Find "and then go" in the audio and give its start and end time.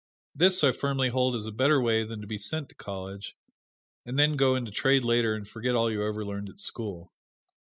4.03-4.55